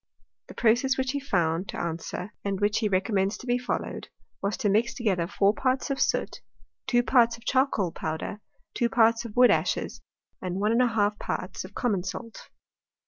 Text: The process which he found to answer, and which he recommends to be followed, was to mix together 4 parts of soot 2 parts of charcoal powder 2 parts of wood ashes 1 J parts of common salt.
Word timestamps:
The 0.47 0.55
process 0.55 0.97
which 0.97 1.11
he 1.11 1.19
found 1.19 1.69
to 1.69 1.77
answer, 1.79 2.33
and 2.43 2.59
which 2.59 2.79
he 2.79 2.89
recommends 2.89 3.37
to 3.37 3.45
be 3.45 3.59
followed, 3.59 4.07
was 4.41 4.57
to 4.57 4.67
mix 4.67 4.95
together 4.95 5.27
4 5.27 5.53
parts 5.53 5.91
of 5.91 6.01
soot 6.01 6.41
2 6.87 7.03
parts 7.03 7.37
of 7.37 7.45
charcoal 7.45 7.91
powder 7.91 8.41
2 8.73 8.89
parts 8.89 9.25
of 9.25 9.35
wood 9.37 9.51
ashes 9.51 10.01
1 10.39 10.59
J 10.79 11.09
parts 11.19 11.63
of 11.63 11.75
common 11.75 12.01
salt. 12.03 12.49